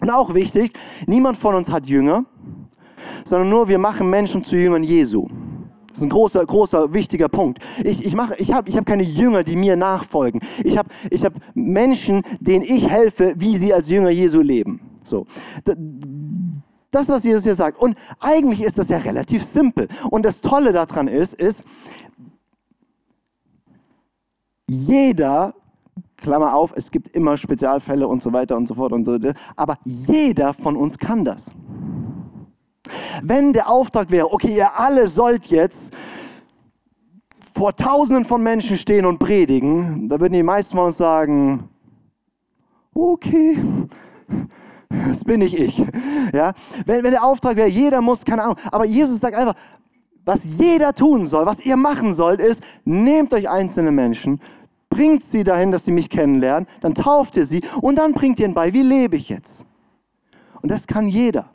[0.00, 0.72] Und auch wichtig,
[1.06, 2.24] niemand von uns hat Jünger,
[3.24, 5.28] sondern nur wir machen Menschen zu Jüngern Jesu.
[5.90, 7.58] Das ist ein großer, großer, wichtiger Punkt.
[7.84, 10.40] Ich, ich, mache, ich habe ich hab keine Jünger, die mir nachfolgen.
[10.62, 14.80] Ich habe ich hab Menschen, denen ich helfe, wie sie als Jünger Jesu leben.
[15.02, 15.26] So.
[16.90, 17.80] Das, was Jesus hier sagt.
[17.80, 19.88] Und eigentlich ist das ja relativ simpel.
[20.10, 21.64] Und das Tolle daran ist, ist,
[24.68, 25.54] jeder,
[26.16, 29.18] Klammer auf, es gibt immer Spezialfälle und so weiter und so fort und so,
[29.56, 31.52] aber jeder von uns kann das.
[33.22, 35.94] Wenn der Auftrag wäre, okay, ihr alle sollt jetzt
[37.54, 41.68] vor Tausenden von Menschen stehen und predigen, da würden die meisten von uns sagen,
[42.94, 43.58] okay,
[44.88, 45.82] das bin nicht ich.
[46.32, 46.52] Ja?
[46.86, 49.54] Wenn, wenn der Auftrag wäre, jeder muss, keine Ahnung, aber Jesus sagt einfach,
[50.24, 54.40] was jeder tun soll, was ihr machen sollt, ist, nehmt euch einzelne Menschen,
[54.88, 58.46] bringt sie dahin, dass sie mich kennenlernen, dann tauft ihr sie und dann bringt ihr
[58.46, 59.64] ihnen bei, wie lebe ich jetzt?
[60.62, 61.50] Und das kann jeder.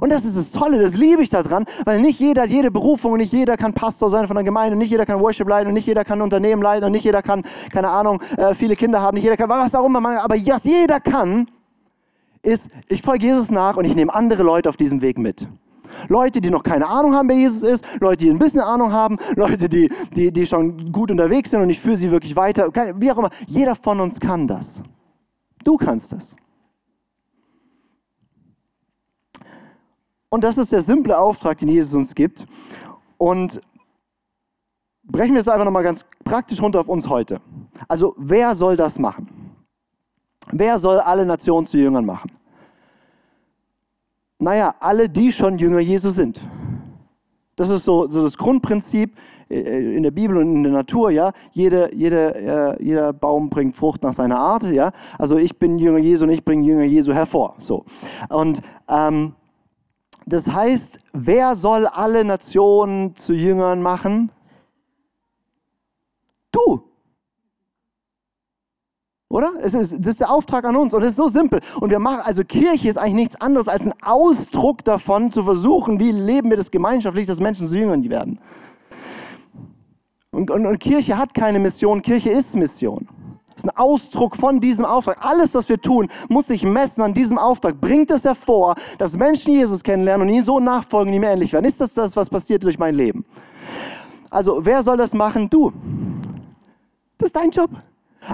[0.00, 3.12] Und das ist das Tolle, das liebe ich daran, weil nicht jeder hat jede Berufung
[3.12, 5.74] und nicht jeder kann Pastor sein von der Gemeinde, nicht jeder kann Worship leiten und
[5.74, 9.14] nicht jeder kann Unternehmen leiten und nicht jeder kann, keine Ahnung, äh, viele Kinder haben,
[9.14, 11.46] nicht jeder kann, was auch immer, aber was jeder kann,
[12.42, 15.48] ist, ich folge Jesus nach und ich nehme andere Leute auf diesem Weg mit.
[16.08, 19.16] Leute, die noch keine Ahnung haben, wer Jesus ist, Leute, die ein bisschen Ahnung haben,
[19.36, 23.10] Leute, die, die, die schon gut unterwegs sind und ich führe sie wirklich weiter, wie
[23.10, 23.30] auch immer.
[23.46, 24.82] Jeder von uns kann das.
[25.64, 26.36] Du kannst das.
[30.30, 32.46] Und das ist der simple Auftrag, den Jesus uns gibt.
[33.16, 33.60] Und
[35.04, 37.40] brechen wir es einfach nochmal ganz praktisch runter auf uns heute.
[37.88, 39.28] Also wer soll das machen?
[40.50, 42.30] Wer soll alle Nationen zu Jüngern machen?
[44.38, 46.40] Naja, alle, die schon Jünger Jesu sind.
[47.56, 49.16] Das ist so, so das Grundprinzip
[49.50, 51.32] äh, in der Bibel und in der Natur, ja.
[51.50, 52.34] Jede, jede,
[52.78, 54.92] äh, jeder Baum bringt Frucht nach seiner Art, ja.
[55.18, 57.84] Also ich bin Jünger Jesu und ich bringe Jünger Jesu hervor, so.
[58.28, 59.34] Und ähm,
[60.28, 64.30] das heißt, wer soll alle Nationen zu Jüngern machen?
[66.52, 66.82] Du.
[69.30, 69.52] Oder?
[69.60, 71.60] Es ist, das ist der Auftrag an uns und es ist so simpel.
[71.80, 76.00] Und wir machen, also Kirche ist eigentlich nichts anderes als ein Ausdruck davon, zu versuchen,
[76.00, 78.40] wie leben wir das gemeinschaftlich, dass Menschen zu Jüngern werden.
[80.30, 83.08] Und, und, und Kirche hat keine Mission, Kirche ist Mission.
[83.58, 85.26] Ist ein Ausdruck von diesem Auftrag.
[85.26, 87.80] Alles, was wir tun, muss sich messen an diesem Auftrag.
[87.80, 91.66] Bringt es hervor, dass Menschen Jesus kennenlernen und ihn so nachfolgen, die mir ähnlich werden.
[91.66, 93.24] Ist das das, was passiert durch mein Leben?
[94.30, 95.50] Also, wer soll das machen?
[95.50, 95.72] Du.
[97.18, 97.70] Das ist dein Job.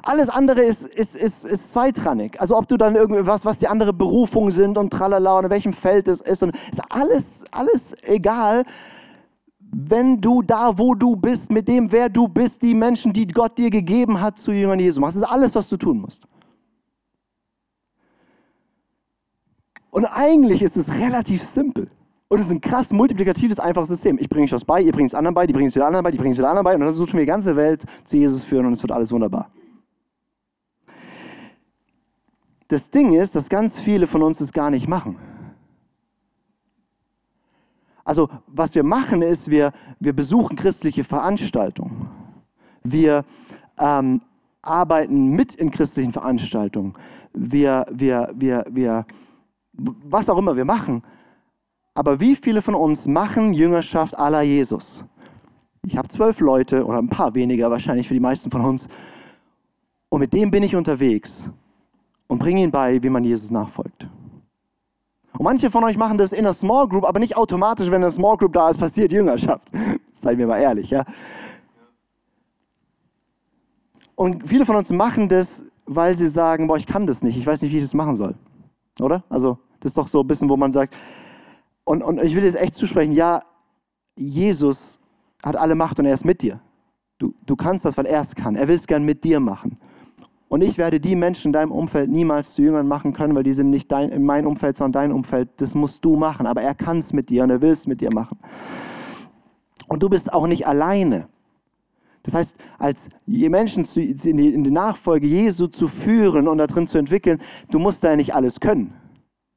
[0.03, 2.39] Alles andere ist, ist, ist, ist zweitrangig.
[2.39, 5.73] Also ob du dann irgendwas, was die andere Berufungen sind und tralala und in welchem
[5.73, 8.65] Feld es ist, und ist alles, alles egal,
[9.77, 13.59] wenn du da, wo du bist, mit dem, wer du bist, die Menschen, die Gott
[13.59, 15.17] dir gegeben hat, zu Jüngern Jesu machst.
[15.17, 16.27] Das ist alles, was du tun musst.
[19.91, 21.87] Und eigentlich ist es relativ simpel.
[22.29, 24.19] Und es ist ein krass multiplikatives, einfaches System.
[24.21, 26.03] Ich bringe euch was bei, ihr bringt es anderen bei, die bringen es wieder anderen
[26.03, 26.75] bei, die bringen es wieder anderen bei.
[26.75, 29.51] Und dann versuchen wir die ganze Welt zu Jesus führen und es wird alles wunderbar.
[32.69, 35.17] Das Ding ist, dass ganz viele von uns das gar nicht machen.
[38.05, 42.09] Also was wir machen ist, wir, wir besuchen christliche Veranstaltungen.
[42.83, 43.25] Wir
[43.79, 44.21] ähm,
[44.61, 46.95] arbeiten mit in christlichen Veranstaltungen.
[47.33, 49.07] Wir, wir, wir, wir,
[49.73, 51.03] was auch immer wir machen.
[51.95, 55.05] Aber wie viele von uns machen Jüngerschaft aller Jesus?
[55.87, 58.88] Ich habe zwölf Leute oder ein paar weniger wahrscheinlich für die meisten von uns.
[60.09, 61.51] Und mit dem bin ich unterwegs
[62.27, 64.09] und bringe ihnen bei, wie man Jesus nachfolgt.
[65.37, 68.11] Und manche von euch machen das in einer Small Group, aber nicht automatisch, wenn eine
[68.11, 69.68] Small Group da ist, passiert Jüngerschaft.
[70.12, 71.05] Seid mir mal ehrlich, ja.
[74.14, 77.47] Und viele von uns machen das, weil sie sagen, boah, ich kann das nicht, ich
[77.47, 78.37] weiß nicht, wie ich das machen soll.
[79.01, 79.25] Oder?
[79.29, 80.94] Also, das ist doch so ein bisschen, wo man sagt,
[81.83, 83.42] und, und ich will jetzt echt zusprechen, ja,
[84.16, 85.01] Jesus
[85.42, 86.61] hat alle Macht und er ist mit dir.
[87.18, 88.55] Du, du kannst das, weil er es kann.
[88.55, 89.79] Er will es gern mit dir machen.
[90.55, 93.55] Und ich werde die Menschen in deinem Umfeld niemals zu Jüngern machen können, weil die
[93.55, 95.49] sind nicht dein, in meinem Umfeld, sondern dein Umfeld.
[95.57, 96.47] Das musst du machen.
[96.47, 98.38] Aber er kann es mit dir und er will es mit dir machen.
[99.88, 101.27] Und du bist auch nicht alleine.
[102.23, 106.69] Das heißt, als Menschen zu, in, die, in die Nachfolge Jesu zu führen und da
[106.69, 107.40] drin zu entwickeln,
[107.73, 108.95] du musst da ja nicht alles können.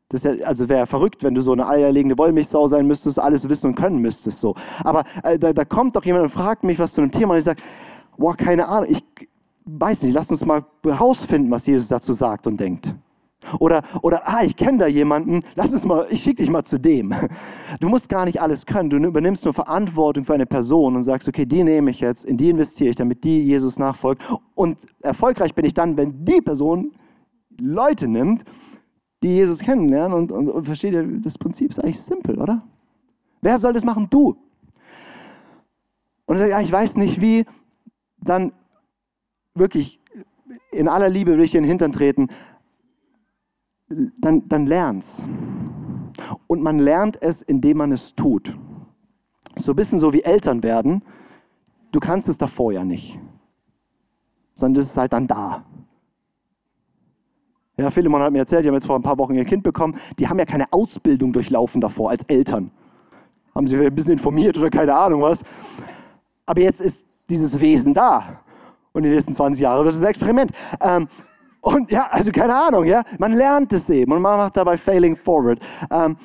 [0.09, 3.47] Das ja, also wäre ja verrückt, wenn du so eine eierlegende Wollmilchsau sein müsstest, alles
[3.47, 4.41] wissen und können müsstest.
[4.41, 4.55] So.
[4.83, 7.37] Aber äh, da, da, kommt doch jemand und fragt mich was zu einem Thema und
[7.37, 7.61] ich sage,
[8.17, 9.03] boah, keine Ahnung, ich,
[9.67, 12.95] weiß nicht, lass uns mal herausfinden, was Jesus dazu sagt und denkt.
[13.59, 16.79] Oder, oder ah, ich kenne da jemanden, lass uns mal, ich schicke dich mal zu
[16.79, 17.13] dem.
[17.79, 21.27] Du musst gar nicht alles können, du übernimmst nur Verantwortung für eine Person und sagst,
[21.27, 24.23] okay, die nehme ich jetzt, in die investiere ich, damit die Jesus nachfolgt.
[24.55, 26.91] Und erfolgreich bin ich dann, wenn die Person
[27.59, 28.43] Leute nimmt,
[29.21, 32.59] die Jesus kennenlernen und, und, und versteht ihr, das Prinzip ist eigentlich simpel, oder?
[33.41, 34.07] Wer soll das machen?
[34.09, 34.35] Du.
[36.25, 37.45] Und ja, ich weiß nicht wie,
[38.19, 38.51] dann
[39.59, 39.99] wirklich
[40.71, 42.27] in aller Liebe durch den Hintern treten,
[44.19, 45.25] dann, dann lern's.
[46.47, 48.57] Und man lernt es, indem man es tut.
[49.55, 51.03] So ein bisschen so wie Eltern werden.
[51.91, 53.19] Du kannst es davor ja nicht.
[54.53, 55.63] Sondern das ist halt dann da.
[57.77, 59.97] Ja, Philemon hat mir erzählt, die haben jetzt vor ein paar Wochen ihr Kind bekommen.
[60.17, 62.71] Die haben ja keine Ausbildung durchlaufen davor als Eltern.
[63.53, 65.43] Haben sie ein bisschen informiert oder keine Ahnung was.
[66.45, 68.41] Aber jetzt ist dieses Wesen da
[68.97, 70.51] und die nächsten 20 Jahre wird es ein Experiment.
[70.81, 71.07] Ähm,
[71.61, 75.15] und ja, also keine Ahnung, ja, man lernt es eben und man macht dabei Failing
[75.15, 75.59] Forward.
[75.91, 76.17] Ähm,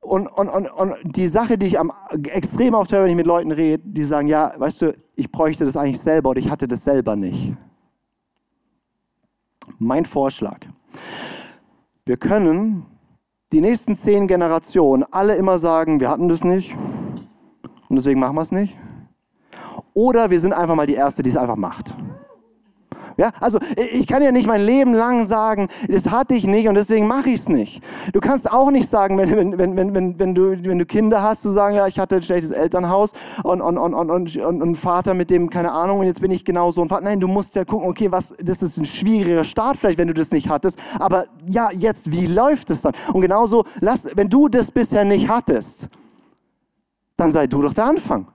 [0.00, 1.92] und, und, und, und die Sache, die ich am
[2.30, 5.64] extrem oft höre, wenn ich mit Leuten rede, die sagen, ja, weißt du, ich bräuchte
[5.64, 7.54] das eigentlich selber oder ich hatte das selber nicht.
[9.78, 10.60] Mein Vorschlag.
[12.06, 12.86] Wir können
[13.52, 16.74] die nächsten zehn Generationen alle immer sagen, wir hatten das nicht
[17.88, 18.76] und deswegen machen wir es nicht.
[19.94, 21.94] Oder wir sind einfach mal die Erste, die es einfach macht.
[23.18, 23.58] Ja, also
[23.90, 27.30] ich kann ja nicht mein Leben lang sagen, das hatte ich nicht und deswegen mache
[27.30, 27.82] ich es nicht.
[28.12, 31.42] Du kannst auch nicht sagen, wenn, wenn, wenn, wenn, wenn, du, wenn du Kinder hast,
[31.42, 34.76] zu sagen, ja, ich hatte ein schlechtes Elternhaus und, und, und, und, und, und ein
[34.76, 37.02] Vater mit dem, keine Ahnung, und jetzt bin ich genau so ein Vater.
[37.02, 40.14] Nein, du musst ja gucken, okay, was, das ist ein schwieriger Start vielleicht, wenn du
[40.14, 42.92] das nicht hattest, aber ja, jetzt, wie läuft es dann?
[43.12, 45.88] Und genauso, lass, wenn du das bisher nicht hattest,
[47.16, 48.28] dann sei du doch der Anfang.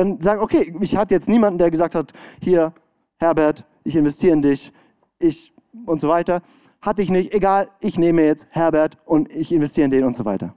[0.00, 2.72] Dann sag, okay, ich hatte jetzt niemanden, der gesagt hat, hier,
[3.18, 4.72] Herbert, ich investiere in dich,
[5.18, 5.52] ich
[5.84, 6.40] und so weiter.
[6.80, 10.24] Hatte ich nicht, egal, ich nehme jetzt Herbert und ich investiere in den und so
[10.24, 10.54] weiter.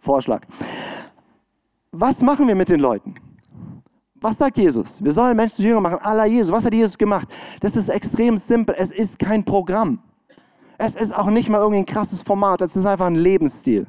[0.00, 0.46] Vorschlag.
[1.90, 3.14] Was machen wir mit den Leuten?
[4.14, 5.04] Was sagt Jesus?
[5.04, 6.50] Wir sollen Menschen zu Jünger machen, aller Jesus.
[6.50, 7.28] Was hat Jesus gemacht?
[7.60, 8.74] Das ist extrem simpel.
[8.78, 9.98] Es ist kein Programm.
[10.78, 12.62] Es ist auch nicht mal irgendwie ein krasses Format.
[12.62, 13.86] Es ist einfach ein Lebensstil.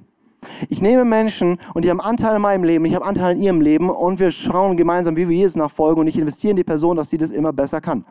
[0.70, 3.62] Ich nehme Menschen und die haben Anteil in meinem Leben, ich habe Anteil in ihrem
[3.62, 6.98] Leben und wir schauen gemeinsam, wie wir Jesus nachfolgen und ich investiere in die Person,
[6.98, 8.06] dass sie das immer besser kann.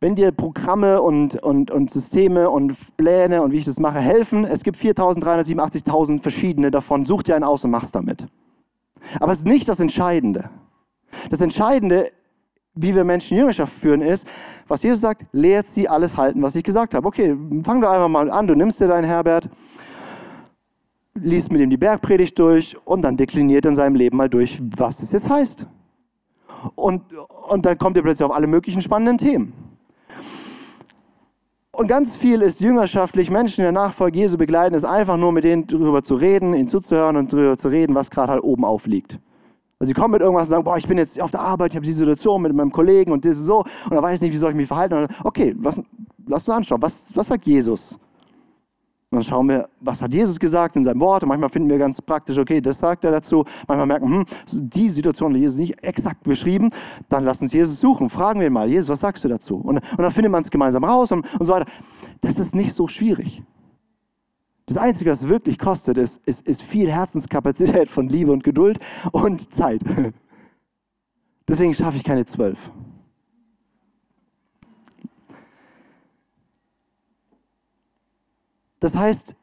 [0.00, 4.44] Wenn dir Programme und, und, und Systeme und Pläne und wie ich das mache helfen,
[4.44, 8.26] es gibt 4.387.000 verschiedene davon, such dir einen aus und mach's damit.
[9.20, 10.50] Aber es ist nicht das Entscheidende.
[11.30, 12.10] Das Entscheidende,
[12.74, 14.26] wie wir Menschen Jüngerschaft führen, ist,
[14.66, 17.06] was Jesus sagt, lehrt sie alles halten, was ich gesagt habe.
[17.06, 19.48] Okay, fang doch einfach mal an, du nimmst dir deinen Herbert,
[21.14, 25.02] liest mit ihm die Bergpredigt durch und dann dekliniert in seinem Leben mal durch, was
[25.02, 25.66] es jetzt heißt.
[26.74, 27.02] Und,
[27.48, 29.52] und dann kommt er plötzlich auf alle möglichen spannenden Themen.
[31.74, 35.44] Und ganz viel ist jüngerschaftlich, Menschen in der Nachfolge Jesu begleiten, ist einfach nur mit
[35.44, 39.18] denen darüber zu reden, ihnen zuzuhören und darüber zu reden, was gerade halt oben aufliegt.
[39.78, 41.76] Also sie kommen mit irgendwas und sagen, boah, ich bin jetzt auf der Arbeit, ich
[41.76, 44.36] habe die Situation mit meinem Kollegen und das so und da weiß ich nicht, wie
[44.36, 44.94] soll ich mich verhalten.
[44.94, 45.82] Und okay, was,
[46.26, 47.98] lass uns anschauen, was, was sagt Jesus?
[49.12, 51.22] Und dann schauen wir, was hat Jesus gesagt in seinem Wort.
[51.22, 53.44] Und manchmal finden wir ganz praktisch, okay, das sagt er dazu.
[53.68, 56.70] Manchmal merken, hm, die Situation hat Jesus nicht exakt beschrieben.
[57.10, 58.08] Dann lass uns Jesus suchen.
[58.08, 59.56] Fragen wir ihn mal, Jesus, was sagst du dazu?
[59.56, 61.70] Und, und dann findet man es gemeinsam raus und, und so weiter.
[62.22, 63.42] Das ist nicht so schwierig.
[64.64, 68.78] Das Einzige, was es wirklich kostet, ist, ist, ist viel Herzenskapazität von Liebe und Geduld
[69.12, 69.82] und Zeit.
[71.46, 72.70] Deswegen schaffe ich keine zwölf.
[78.82, 79.36] Das heißt,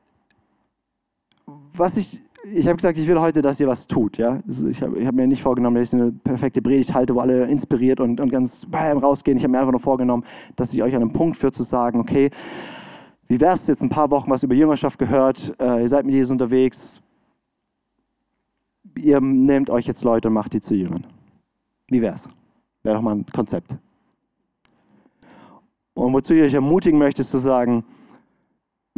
[1.73, 4.17] was ich, ich habe gesagt, ich will heute, dass ihr was tut.
[4.17, 4.41] Ja?
[4.45, 7.45] Also ich habe hab mir nicht vorgenommen, dass ich eine perfekte Predigt halte, wo alle
[7.45, 9.37] inspiriert und, und ganz bam, rausgehen.
[9.37, 10.25] Ich habe mir einfach nur vorgenommen,
[10.57, 12.31] dass ich euch an einem Punkt führe, zu sagen, okay,
[13.29, 15.55] wie wär's jetzt ein paar Wochen was über Jüngerschaft gehört?
[15.57, 16.99] Äh, ihr seid mit Jesus unterwegs.
[18.97, 21.07] Ihr nehmt euch jetzt Leute und macht die zu Jüngern.
[21.89, 22.27] Wie wär's?
[22.83, 23.77] Wäre doch mal ein Konzept.
[25.93, 27.85] Und wozu ich euch ermutigen möchte, ist zu sagen,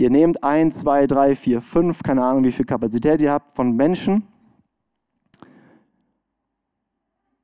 [0.01, 3.75] Ihr nehmt ein, zwei, drei, vier, fünf, keine Ahnung, wie viel Kapazität ihr habt von
[3.75, 4.23] Menschen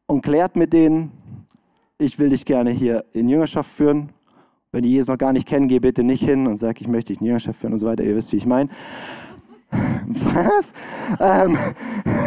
[0.08, 1.12] und klärt mit denen,
[2.00, 4.10] ich will dich gerne hier in Jüngerschaft führen.
[4.72, 7.14] Wenn die Jesus noch gar nicht kennen, geh bitte nicht hin und sag, ich möchte
[7.14, 8.04] dich in Jüngerschaft führen und so weiter.
[8.04, 8.72] Ihr wisst, wie ich meine.
[11.20, 11.56] ähm,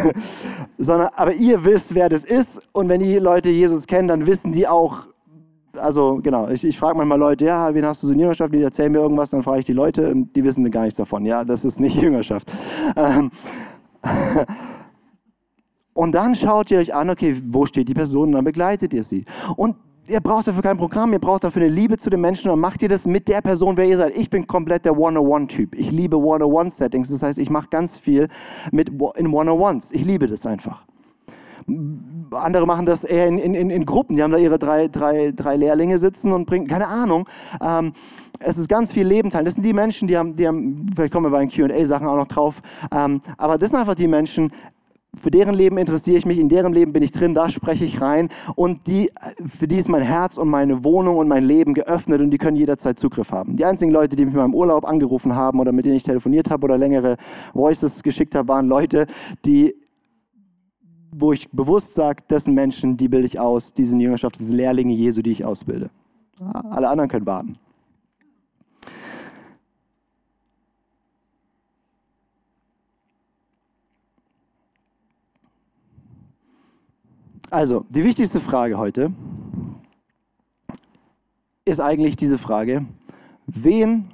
[0.78, 2.62] sondern, aber ihr wisst, wer das ist.
[2.70, 5.08] Und wenn die Leute Jesus kennen, dann wissen die auch,
[5.76, 8.52] also genau, ich, ich frage manchmal Leute, ja, wen hast du so in Jüngerschaft?
[8.52, 11.24] Die erzählen mir irgendwas, dann frage ich die Leute und die wissen gar nichts davon.
[11.24, 12.50] Ja, das ist nicht Jüngerschaft.
[12.96, 13.30] Ähm,
[15.94, 19.04] und dann schaut ihr euch an, okay, wo steht die Person und dann begleitet ihr
[19.04, 19.24] sie.
[19.56, 19.76] Und
[20.08, 22.82] ihr braucht dafür kein Programm, ihr braucht dafür eine Liebe zu den Menschen und macht
[22.82, 24.16] ihr das mit der Person, wer ihr seid.
[24.16, 25.74] Ich bin komplett der One-on-One-Typ.
[25.74, 27.10] Ich liebe One-on-One-Settings.
[27.10, 28.28] Das heißt, ich mache ganz viel
[28.72, 29.92] mit in One-on-Ones.
[29.92, 30.84] Ich liebe das einfach.
[32.32, 34.16] Andere machen das eher in, in, in Gruppen.
[34.16, 37.28] Die haben da ihre drei, drei, drei Lehrlinge sitzen und bringen, keine Ahnung.
[37.60, 37.92] Ähm,
[38.38, 39.44] es ist ganz viel Leben teilen.
[39.44, 42.16] Das sind die Menschen, die haben, die haben vielleicht kommen wir bei den QA-Sachen auch
[42.16, 42.62] noch drauf.
[42.94, 44.52] Ähm, aber das sind einfach die Menschen,
[45.14, 48.00] für deren Leben interessiere ich mich, in deren Leben bin ich drin, da spreche ich
[48.00, 49.10] rein und die,
[49.44, 52.56] für die ist mein Herz und meine Wohnung und mein Leben geöffnet und die können
[52.56, 53.56] jederzeit Zugriff haben.
[53.56, 56.50] Die einzigen Leute, die mich in meinem Urlaub angerufen haben oder mit denen ich telefoniert
[56.50, 57.16] habe oder längere
[57.54, 59.06] Voices geschickt habe, waren Leute,
[59.44, 59.74] die
[61.20, 64.56] wo ich bewusst sage, das sind Menschen, die bilde ich aus, diese Jüngerschaft, das sind
[64.56, 65.90] Lehrlinge Jesu, die ich ausbilde.
[66.40, 67.58] Alle anderen können warten.
[77.50, 79.12] Also, die wichtigste Frage heute
[81.64, 82.86] ist eigentlich diese Frage,
[83.46, 84.08] wen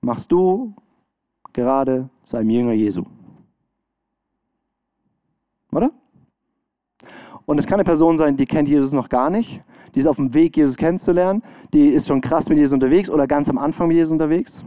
[0.00, 0.74] machst du
[1.52, 3.04] gerade zu einem Jünger Jesu?
[5.72, 5.90] Oder?
[7.46, 9.62] Und es kann eine Person sein, die kennt Jesus noch gar nicht,
[9.94, 13.26] die ist auf dem Weg, Jesus kennenzulernen, die ist schon krass mit Jesus unterwegs oder
[13.26, 14.62] ganz am Anfang mit Jesus unterwegs.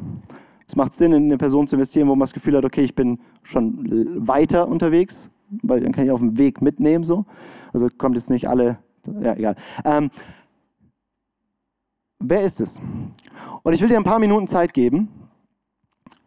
[0.67, 2.95] Es macht Sinn, in eine Person zu investieren, wo man das Gefühl hat, okay, ich
[2.95, 5.29] bin schon weiter unterwegs,
[5.61, 7.03] weil dann kann ich auf dem Weg mitnehmen.
[7.03, 7.25] So.
[7.73, 8.79] Also kommt jetzt nicht alle
[9.21, 9.55] Ja, egal.
[9.83, 10.09] Ähm,
[12.19, 12.79] wer ist es?
[13.63, 15.09] Und ich will dir ein paar Minuten Zeit geben,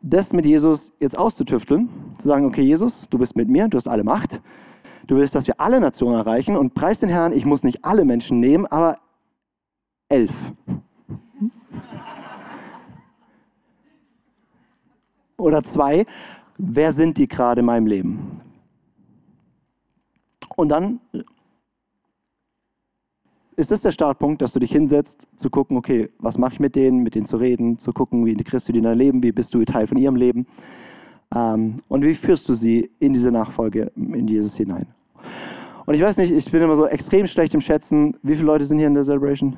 [0.03, 3.89] das mit Jesus jetzt auszutüfteln, zu sagen, okay, Jesus, du bist mit mir, du hast
[3.89, 4.41] alle Macht.
[5.07, 8.05] Du willst, dass wir alle Nationen erreichen und preis den Herrn, ich muss nicht alle
[8.05, 8.97] Menschen nehmen, aber
[10.09, 10.53] elf.
[15.37, 16.07] Oder zwei,
[16.59, 18.41] wer sind die gerade in meinem Leben?
[20.57, 21.01] Und dann
[23.55, 26.75] ist das der Startpunkt, dass du dich hinsetzt, zu gucken, okay, was mache ich mit
[26.75, 29.33] denen, mit denen zu reden, zu gucken, wie integrierst du die in dein Leben, wie
[29.33, 30.47] bist du Teil von ihrem Leben
[31.35, 34.96] ähm, und wie führst du sie in diese Nachfolge in Jesus hinein.
[35.87, 38.65] Und ich weiß nicht, ich bin immer so extrem schlecht im Schätzen, wie viele Leute
[38.65, 39.57] sind hier in der Celebration?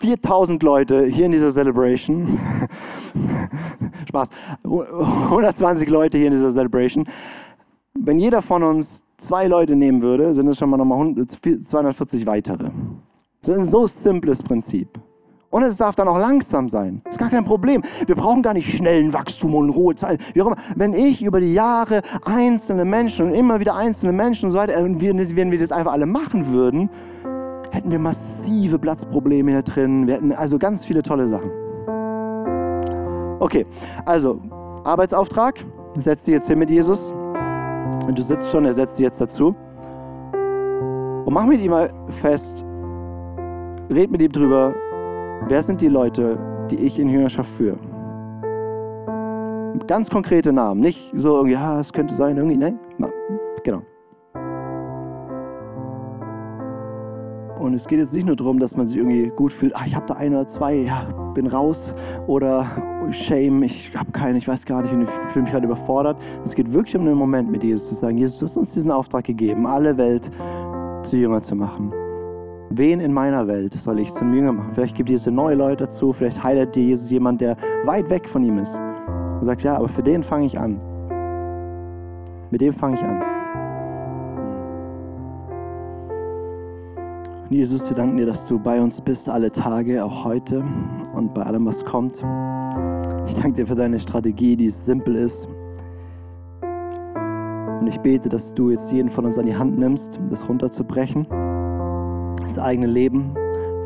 [0.00, 2.38] 4000 Leute hier in dieser Celebration.
[4.08, 4.30] Spaß.
[4.64, 7.04] 120 Leute hier in dieser Celebration.
[7.94, 12.64] Wenn jeder von uns zwei Leute nehmen würde, sind es schon mal nochmal 240 weitere.
[13.40, 14.88] Das ist ein so simples Prinzip.
[15.56, 17.00] Und es darf dann auch langsam sein.
[17.04, 17.80] Das ist gar kein Problem.
[18.04, 20.20] Wir brauchen gar nicht schnellen Wachstum und hohe Zeit.
[20.34, 20.56] Wie auch immer.
[20.76, 24.74] Wenn ich über die Jahre einzelne Menschen und immer wieder einzelne Menschen und so weiter,
[24.76, 26.90] wenn wir das einfach alle machen würden,
[27.70, 30.06] hätten wir massive Platzprobleme hier drin.
[30.06, 31.50] Wir hätten also ganz viele tolle Sachen.
[33.40, 33.64] Okay,
[34.04, 34.38] also
[34.84, 35.64] Arbeitsauftrag.
[35.96, 37.14] Setz dich jetzt hin mit Jesus.
[38.06, 39.56] Und du sitzt schon, er setzt dich jetzt dazu.
[40.34, 42.62] Und mach mit ihm mal fest,
[43.88, 44.74] red mit ihm drüber,
[45.48, 46.38] wer sind die Leute,
[46.70, 47.78] die ich in Jüngerschaft führe.
[49.86, 52.78] Ganz konkrete Namen, nicht so irgendwie, ja, es könnte sein, irgendwie, nein,
[53.62, 53.82] genau.
[57.58, 59.94] Und es geht jetzt nicht nur darum, dass man sich irgendwie gut fühlt, ah, ich
[59.94, 61.94] habe da ein oder zwei, ja, bin raus
[62.26, 62.66] oder
[63.10, 66.18] Shame, ich habe keinen, ich weiß gar nicht und ich fühle mich gerade überfordert.
[66.44, 68.90] Es geht wirklich um den Moment mit Jesus zu sagen, Jesus, du hast uns diesen
[68.90, 70.30] Auftrag gegeben, alle Welt
[71.02, 71.92] zu Jünger zu machen.
[72.70, 74.72] Wen in meiner Welt soll ich zum Jünger machen?
[74.72, 78.42] Vielleicht gibt Jesus neue Leute dazu, vielleicht heilt dir Jesus jemand, der weit weg von
[78.42, 78.76] ihm ist.
[78.76, 80.80] Und sagt, ja, aber für den fange ich an.
[82.50, 83.22] Mit dem fange ich an.
[87.48, 90.64] Jesus, wir danken dir, dass du bei uns bist, alle Tage, auch heute
[91.14, 92.16] und bei allem, was kommt.
[93.28, 95.46] Ich danke dir für deine Strategie, die simpel ist.
[97.80, 100.48] Und ich bete, dass du jetzt jeden von uns an die Hand nimmst, um das
[100.48, 101.26] runterzubrechen,
[102.46, 103.34] ins eigene Leben.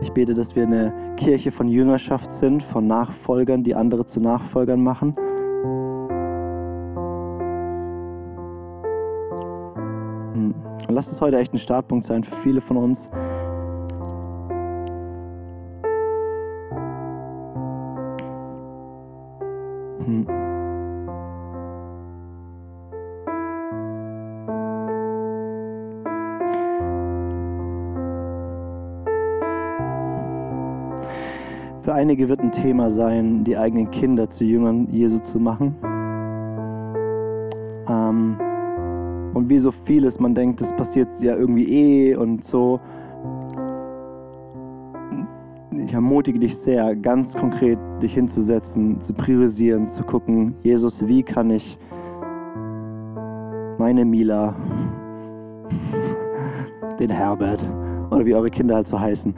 [0.02, 4.82] Ich bete, dass wir eine Kirche von Jüngerschaft sind, von Nachfolgern, die andere zu Nachfolgern
[4.82, 5.14] machen.
[10.34, 10.54] Hm.
[10.88, 13.10] Und lass es heute echt ein Startpunkt sein für viele von uns,
[32.10, 35.76] einige wird ein Thema sein, die eigenen Kinder zu Jüngern Jesu zu machen.
[37.88, 38.36] Ähm,
[39.32, 42.80] und wie so vieles, man denkt, das passiert ja irgendwie eh und so
[45.70, 51.48] ich ermutige dich sehr, ganz konkret dich hinzusetzen, zu priorisieren, zu gucken, Jesus, wie kann
[51.50, 51.78] ich
[53.78, 54.56] meine Mila,
[56.98, 57.62] den Herbert
[58.10, 59.32] oder wie eure Kinder halt so heißen,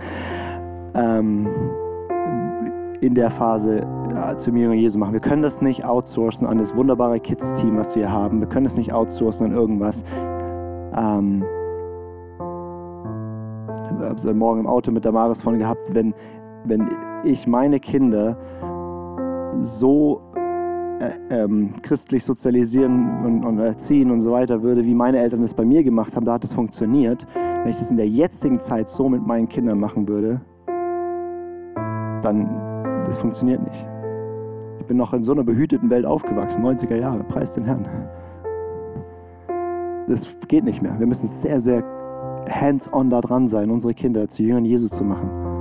[0.94, 1.48] ähm,
[3.02, 3.80] in der Phase
[4.14, 5.12] ja, zu mir und Jesu machen.
[5.12, 8.38] Wir können das nicht outsourcen an das wunderbare Kids-Team, was wir haben.
[8.38, 10.04] Wir können das nicht outsourcen an irgendwas.
[10.96, 11.44] Ähm,
[13.74, 16.14] ich habe es morgen im Auto mit der Maris von gehabt, wenn,
[16.64, 16.88] wenn
[17.24, 18.38] ich meine Kinder
[19.58, 20.22] so
[21.00, 25.54] äh, ähm, christlich sozialisieren und, und, erziehen und so weiter würde, wie meine Eltern es
[25.54, 27.26] bei mir gemacht haben, da hat es funktioniert.
[27.34, 30.40] Wenn ich das in der jetzigen Zeit so mit meinen Kindern machen würde,
[32.22, 32.61] dann
[33.06, 33.86] das funktioniert nicht.
[34.80, 37.86] Ich bin noch in so einer behüteten Welt aufgewachsen, 90er Jahre, preis den Herrn.
[40.08, 40.98] Das geht nicht mehr.
[40.98, 41.84] Wir müssen sehr, sehr
[42.48, 45.51] hands-on da dran sein, unsere Kinder zu Jüngern Jesu zu machen.